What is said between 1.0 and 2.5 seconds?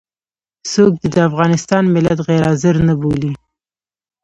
دې د افغانستان ملت غير